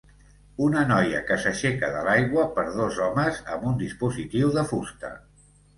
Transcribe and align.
Una 0.67 0.81
noia 0.91 1.19
que 1.27 1.37
s'aixeca 1.43 1.91
de 1.97 2.01
l'aigua 2.09 2.47
per 2.59 2.67
dos 2.81 2.99
homes 3.09 3.45
amb 3.57 3.71
un 3.73 3.81
dispositiu 3.87 4.53
de 4.59 4.71
fusta 4.73 5.19